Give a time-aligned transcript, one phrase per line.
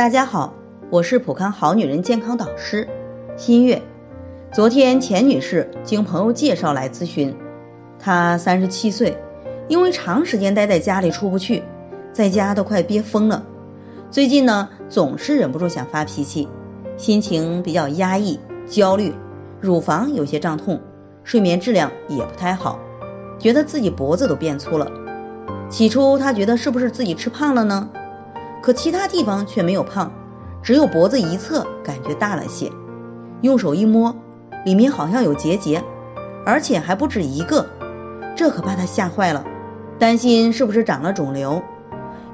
[0.00, 0.54] 大家好，
[0.88, 2.88] 我是普康好女人健康导师
[3.36, 3.82] 新月。
[4.50, 7.36] 昨天钱女士经朋友介绍来咨询，
[7.98, 9.18] 她三十七岁，
[9.68, 11.64] 因为长时间待在家里出不去，
[12.14, 13.44] 在家都快憋疯了。
[14.10, 16.48] 最近呢，总是忍不住想发脾气，
[16.96, 19.12] 心情比较压抑、焦虑，
[19.60, 20.80] 乳房有些胀痛，
[21.24, 22.80] 睡眠质量也不太好，
[23.38, 24.90] 觉得自己脖子都变粗了。
[25.68, 27.90] 起初她觉得是不是自己吃胖了呢？
[28.62, 30.12] 可其他地方却没有胖，
[30.62, 32.70] 只有脖子一侧感觉大了些。
[33.40, 34.14] 用手一摸，
[34.64, 35.82] 里面好像有结节，
[36.44, 37.66] 而且还不止一个，
[38.36, 39.44] 这可把她吓坏了，
[39.98, 41.62] 担心是不是长了肿瘤。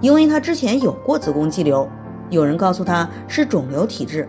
[0.01, 1.89] 因为她之前有过子宫肌瘤，
[2.29, 4.27] 有人告诉她是肿瘤体质，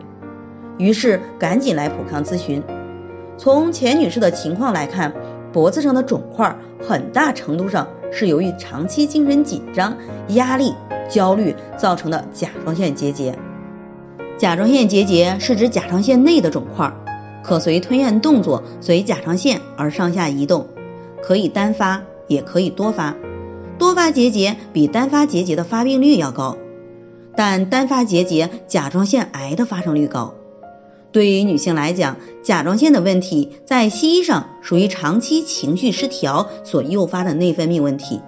[0.77, 2.63] 于是赶紧来普康咨询。
[3.37, 5.13] 从钱女士的情况来看，
[5.51, 6.55] 脖子上的肿块
[6.87, 9.97] 很大程度上是由于长期精神紧张、
[10.29, 10.73] 压力。
[11.09, 13.39] 焦虑造成的甲状腺结节，
[14.37, 16.93] 甲状腺结节是指甲状腺内的肿块，
[17.45, 20.67] 可随吞咽动作随甲状腺而上下移动，
[21.23, 23.15] 可以单发也可以多发，
[23.79, 26.57] 多发结节比单发结节的发病率要高，
[27.37, 30.33] 但单发结节甲状腺癌的发生率高。
[31.11, 38.21] 对于女性来讲，甲状腺的问题在西医上属于长期情绪失调所诱发的内分泌问题，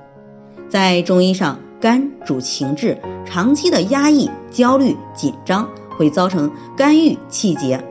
[0.70, 1.60] 在中医上。
[1.82, 7.82] 肝主情志，长期的压抑、焦虑、紧张会造成肝郁气结，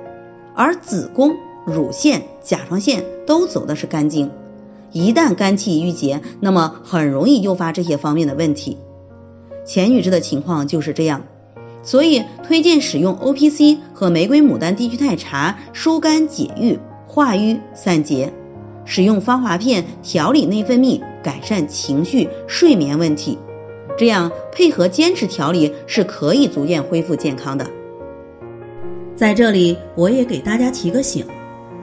[0.55, 4.30] 而子宫、乳腺、甲状腺都走的是肝经，
[4.92, 8.77] 一旦肝气郁结，那么很容易诱发这些方面的问题。
[9.64, 11.25] 钱女士的情况就是这样，
[11.89, 18.30] 所以推荐使用 O P C 和玫瑰牡丹低聚肽茶疏肝解郁、化瘀散结，
[18.84, 23.39] 使用芳华片调理内分泌，改善情绪、睡眠问题。
[23.97, 27.67] 这样配合坚持调理是可以逐渐恢复健康的。
[29.17, 31.24] 在这里，我也给大家提个醒：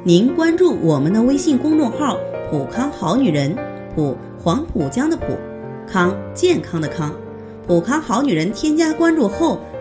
[0.04, 2.16] 您关注我们的微信公众号
[2.52, 3.58] “普康好女人”，
[3.96, 5.36] 普黄浦江的浦，
[5.92, 7.12] 康健康的康，
[7.66, 9.60] 普康好女人添加关注后，